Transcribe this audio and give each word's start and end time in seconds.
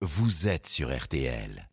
vous 0.00 0.46
êtes 0.46 0.68
sur 0.68 0.96
RTL. 0.96 1.67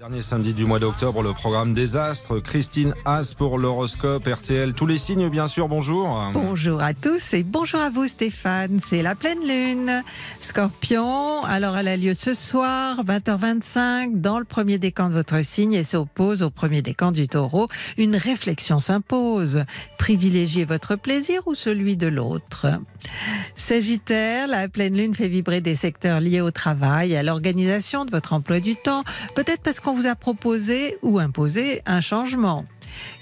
Dernier 0.00 0.22
samedi 0.22 0.54
du 0.54 0.64
mois 0.64 0.80
d'octobre, 0.80 1.22
le 1.22 1.32
programme 1.32 1.72
Désastre. 1.72 2.40
Christine 2.40 2.94
Haas 3.04 3.32
pour 3.38 3.58
l'horoscope 3.58 4.26
RTL. 4.26 4.74
Tous 4.74 4.86
les 4.86 4.98
signes, 4.98 5.28
bien 5.28 5.46
sûr, 5.46 5.68
bonjour. 5.68 6.20
Bonjour 6.32 6.82
à 6.82 6.94
tous 6.94 7.32
et 7.32 7.44
bonjour 7.44 7.78
à 7.78 7.90
vous 7.90 8.08
Stéphane. 8.08 8.80
C'est 8.84 9.02
la 9.02 9.14
pleine 9.14 9.46
lune. 9.46 10.02
Scorpion, 10.40 11.44
alors 11.44 11.76
elle 11.76 11.86
a 11.86 11.96
lieu 11.96 12.12
ce 12.12 12.34
soir, 12.34 13.04
20h25, 13.04 14.20
dans 14.20 14.40
le 14.40 14.44
premier 14.44 14.78
décan 14.78 15.10
de 15.10 15.14
votre 15.14 15.44
signe 15.44 15.74
et 15.74 15.84
s'oppose 15.84 16.42
au 16.42 16.50
premier 16.50 16.82
décan 16.82 17.12
du 17.12 17.28
taureau. 17.28 17.68
Une 17.96 18.16
réflexion 18.16 18.80
s'impose. 18.80 19.62
Privilégiez 19.96 20.64
votre 20.64 20.96
plaisir 20.96 21.42
ou 21.46 21.54
celui 21.54 21.96
de 21.96 22.08
l'autre. 22.08 22.66
Sagittaire, 23.54 24.48
la 24.48 24.68
pleine 24.68 24.96
lune 24.96 25.14
fait 25.14 25.28
vibrer 25.28 25.60
des 25.60 25.76
secteurs 25.76 26.18
liés 26.18 26.40
au 26.40 26.50
travail, 26.50 27.14
à 27.14 27.22
l'organisation 27.22 28.04
de 28.04 28.10
votre 28.10 28.32
emploi 28.32 28.58
du 28.58 28.74
temps, 28.74 29.04
peut-être 29.36 29.62
parce 29.62 29.78
qu'on 29.84 29.94
vous 29.94 30.06
a 30.06 30.14
proposé 30.14 30.96
ou 31.02 31.18
imposé 31.18 31.82
un 31.84 32.00
changement. 32.00 32.64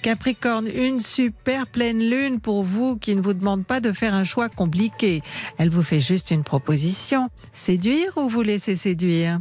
Capricorne, 0.02 0.68
une 0.68 1.00
super 1.00 1.66
pleine 1.66 1.98
lune 1.98 2.38
pour 2.38 2.62
vous 2.62 2.96
qui 2.96 3.16
ne 3.16 3.20
vous 3.20 3.32
demande 3.32 3.66
pas 3.66 3.80
de 3.80 3.90
faire 3.90 4.14
un 4.14 4.22
choix 4.22 4.48
compliqué. 4.48 5.22
Elle 5.58 5.70
vous 5.70 5.82
fait 5.82 6.00
juste 6.00 6.30
une 6.30 6.44
proposition. 6.44 7.30
Séduire 7.52 8.16
ou 8.16 8.28
vous 8.28 8.42
laisser 8.42 8.76
séduire? 8.76 9.40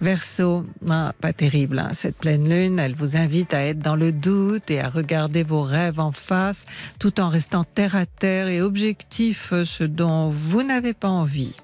Verseau, 0.00 0.64
ah, 0.88 1.12
pas 1.20 1.34
terrible, 1.34 1.78
hein, 1.78 1.90
cette 1.92 2.16
pleine 2.16 2.48
lune, 2.48 2.78
elle 2.78 2.94
vous 2.94 3.16
invite 3.16 3.52
à 3.52 3.62
être 3.62 3.80
dans 3.80 3.96
le 3.96 4.12
doute 4.12 4.70
et 4.70 4.80
à 4.80 4.88
regarder 4.88 5.42
vos 5.42 5.62
rêves 5.62 6.00
en 6.00 6.10
face 6.10 6.64
tout 6.98 7.20
en 7.20 7.28
restant 7.28 7.64
terre 7.64 7.94
à 7.94 8.06
terre 8.06 8.48
et 8.48 8.62
objectif, 8.62 9.52
ce 9.64 9.84
dont 9.84 10.30
vous 10.30 10.62
n'avez 10.62 10.94
pas 10.94 11.10
envie. 11.10 11.54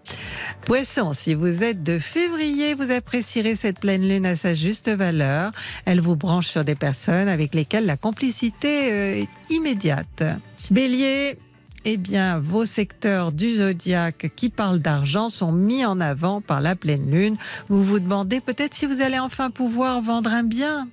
Poisson, 0.67 1.13
si 1.13 1.35
vous 1.35 1.63
êtes 1.63 1.85
de 1.85 2.01
février, 2.01 2.75
vous 2.75 2.91
apprécierez 2.91 3.55
cette 3.55 3.79
pleine 3.79 4.03
lune 4.03 4.27
à 4.27 4.35
sa 4.35 4.53
juste 4.53 4.89
valeur. 4.89 5.53
Elle 5.85 6.01
vous 6.01 6.17
branche 6.17 6.49
sur 6.49 6.65
des 6.65 6.75
personnes 6.75 7.29
avec 7.29 7.55
lesquelles 7.55 7.87
la 7.87 7.97
complicité 7.97 8.91
euh, 8.91 9.23
est 9.23 9.29
immédiate. 9.49 10.25
Bélier, 10.73 11.39
eh 11.85 11.97
bien, 11.97 12.41
vos 12.41 12.65
secteurs 12.65 13.31
du 13.31 13.55
zodiaque 13.55 14.33
qui 14.35 14.49
parlent 14.49 14.81
d'argent 14.81 15.29
sont 15.29 15.53
mis 15.53 15.85
en 15.85 16.01
avant 16.01 16.41
par 16.41 16.61
la 16.61 16.75
pleine 16.75 17.13
lune. 17.13 17.37
Vous 17.69 17.85
vous 17.85 18.01
demandez 18.01 18.41
peut-être 18.41 18.75
si 18.75 18.87
vous 18.87 19.03
allez 19.03 19.21
enfin 19.21 19.51
pouvoir 19.51 20.03
vendre 20.03 20.33
un 20.33 20.43
bien. 20.43 20.89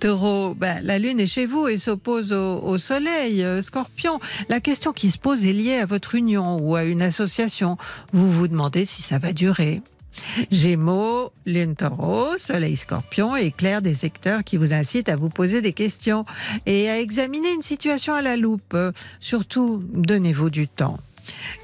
Taureau, 0.00 0.54
ben, 0.54 0.80
la 0.82 0.98
lune 0.98 1.20
est 1.20 1.26
chez 1.26 1.44
vous 1.44 1.68
et 1.68 1.76
s'oppose 1.76 2.32
au, 2.32 2.58
au, 2.62 2.78
soleil. 2.78 3.44
Euh, 3.44 3.60
Scorpion, 3.60 4.18
la 4.48 4.58
question 4.58 4.92
qui 4.92 5.10
se 5.10 5.18
pose 5.18 5.44
est 5.44 5.52
liée 5.52 5.76
à 5.76 5.84
votre 5.86 6.14
union 6.14 6.58
ou 6.58 6.74
à 6.74 6.84
une 6.84 7.02
association. 7.02 7.76
Vous 8.12 8.32
vous 8.32 8.48
demandez 8.48 8.86
si 8.86 9.02
ça 9.02 9.18
va 9.18 9.34
durer. 9.34 9.82
Gémeaux, 10.50 11.32
lune 11.46 11.76
taureau, 11.76 12.36
soleil 12.38 12.76
scorpion 12.76 13.36
éclaire 13.36 13.82
des 13.82 13.94
secteurs 13.94 14.42
qui 14.42 14.56
vous 14.56 14.72
incitent 14.72 15.08
à 15.08 15.16
vous 15.16 15.28
poser 15.28 15.62
des 15.62 15.72
questions 15.72 16.24
et 16.66 16.90
à 16.90 16.98
examiner 16.98 17.52
une 17.52 17.62
situation 17.62 18.14
à 18.14 18.22
la 18.22 18.36
loupe. 18.36 18.76
Surtout, 19.20 19.84
donnez-vous 19.92 20.50
du 20.50 20.66
temps. 20.66 20.98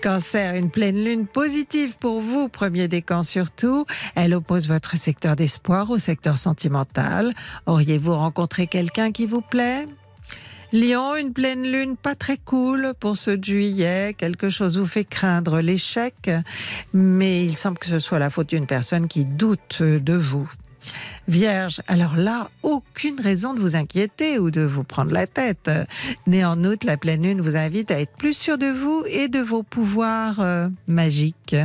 Cancer, 0.02 0.54
une 0.54 0.70
pleine 0.70 1.02
lune 1.02 1.26
positive 1.26 1.96
pour 1.98 2.20
vous, 2.20 2.48
premier 2.48 2.88
décan 2.88 3.22
surtout. 3.22 3.86
Elle 4.14 4.34
oppose 4.34 4.68
votre 4.68 4.96
secteur 4.96 5.36
d'espoir 5.36 5.90
au 5.90 5.98
secteur 5.98 6.38
sentimental. 6.38 7.32
Auriez-vous 7.66 8.14
rencontré 8.14 8.66
quelqu'un 8.66 9.12
qui 9.12 9.26
vous 9.26 9.40
plaît? 9.40 9.86
Lion, 10.72 11.14
une 11.14 11.32
pleine 11.32 11.62
lune 11.62 11.96
pas 11.96 12.14
très 12.14 12.36
cool 12.36 12.92
pour 12.98 13.16
ce 13.16 13.40
juillet. 13.40 14.14
Quelque 14.18 14.50
chose 14.50 14.78
vous 14.78 14.86
fait 14.86 15.04
craindre 15.04 15.60
l'échec, 15.60 16.30
mais 16.92 17.44
il 17.44 17.56
semble 17.56 17.78
que 17.78 17.86
ce 17.86 18.00
soit 18.00 18.18
la 18.18 18.30
faute 18.30 18.48
d'une 18.48 18.66
personne 18.66 19.06
qui 19.06 19.24
doute 19.24 19.80
de 19.82 20.14
vous. 20.14 20.50
Vierge, 21.28 21.80
alors 21.88 22.16
là, 22.16 22.50
aucune 22.62 23.20
raison 23.20 23.54
de 23.54 23.60
vous 23.60 23.74
inquiéter 23.76 24.38
ou 24.38 24.50
de 24.50 24.60
vous 24.60 24.84
prendre 24.84 25.12
la 25.12 25.26
tête. 25.26 25.70
Né 26.26 26.44
en 26.44 26.56
la 26.84 26.96
pleine 26.96 27.22
lune 27.22 27.40
vous 27.40 27.56
invite 27.56 27.90
à 27.90 28.00
être 28.00 28.16
plus 28.16 28.34
sûr 28.34 28.58
de 28.58 28.66
vous 28.66 29.04
et 29.08 29.28
de 29.28 29.40
vos 29.40 29.62
pouvoirs 29.62 30.40
euh, 30.40 30.68
magiques. 30.88 31.56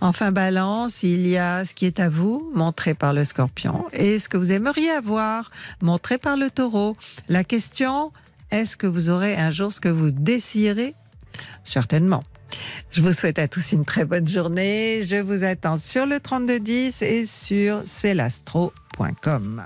Enfin, 0.00 0.32
balance, 0.32 1.02
il 1.02 1.26
y 1.26 1.36
a 1.36 1.64
ce 1.64 1.74
qui 1.74 1.86
est 1.86 2.00
à 2.00 2.08
vous, 2.08 2.50
montré 2.54 2.94
par 2.94 3.12
le 3.12 3.24
scorpion, 3.24 3.84
et 3.92 4.18
ce 4.18 4.28
que 4.28 4.36
vous 4.36 4.52
aimeriez 4.52 4.90
avoir, 4.90 5.50
montré 5.80 6.18
par 6.18 6.36
le 6.36 6.50
taureau. 6.50 6.96
La 7.28 7.44
question, 7.44 8.12
est-ce 8.50 8.76
que 8.76 8.86
vous 8.86 9.10
aurez 9.10 9.36
un 9.36 9.50
jour 9.50 9.72
ce 9.72 9.80
que 9.80 9.88
vous 9.88 10.10
désirez? 10.10 10.94
Certainement. 11.64 12.22
Je 12.94 13.02
vous 13.02 13.12
souhaite 13.12 13.40
à 13.40 13.48
tous 13.48 13.72
une 13.72 13.84
très 13.84 14.04
bonne 14.04 14.28
journée. 14.28 15.02
Je 15.04 15.16
vous 15.16 15.42
attends 15.42 15.78
sur 15.78 16.06
le 16.06 16.20
3210 16.20 17.02
et 17.02 17.26
sur 17.26 17.82
celastro.com. 17.84 19.64